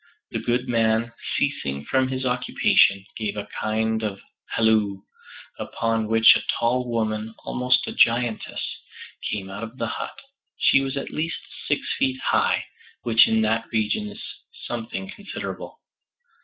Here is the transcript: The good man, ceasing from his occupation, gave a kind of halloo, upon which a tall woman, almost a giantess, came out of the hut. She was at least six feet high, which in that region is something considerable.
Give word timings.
The 0.31 0.39
good 0.39 0.67
man, 0.67 1.13
ceasing 1.37 1.85
from 1.85 2.07
his 2.07 2.25
occupation, 2.25 3.05
gave 3.17 3.37
a 3.37 3.47
kind 3.61 4.01
of 4.01 4.19
halloo, 4.49 5.01
upon 5.59 6.07
which 6.07 6.35
a 6.35 6.41
tall 6.57 6.89
woman, 6.89 7.35
almost 7.43 7.85
a 7.85 7.93
giantess, 7.93 8.67
came 9.31 9.51
out 9.51 9.61
of 9.61 9.77
the 9.77 9.85
hut. 9.85 10.17
She 10.57 10.81
was 10.81 10.97
at 10.97 11.11
least 11.11 11.37
six 11.67 11.83
feet 11.99 12.19
high, 12.19 12.65
which 13.03 13.27
in 13.27 13.43
that 13.43 13.65
region 13.71 14.07
is 14.09 14.23
something 14.65 15.07
considerable. 15.15 15.79